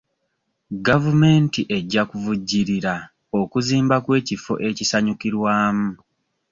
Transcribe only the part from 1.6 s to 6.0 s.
ejja kuvujjirira okuzimba kw'ekifo ekisanyukirwamu.